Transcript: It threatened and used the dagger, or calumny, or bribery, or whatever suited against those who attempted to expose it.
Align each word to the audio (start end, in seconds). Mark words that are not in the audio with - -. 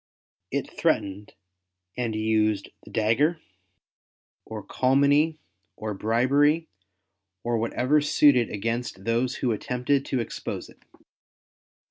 It 0.49 0.67
threatened 0.67 1.35
and 1.95 2.15
used 2.15 2.69
the 2.83 2.89
dagger, 2.89 3.39
or 4.45 4.63
calumny, 4.65 5.37
or 5.75 5.93
bribery, 5.93 6.67
or 7.43 7.59
whatever 7.59 8.01
suited 8.01 8.49
against 8.49 9.05
those 9.05 9.35
who 9.35 9.51
attempted 9.51 10.03
to 10.07 10.19
expose 10.19 10.69
it. 10.69 10.79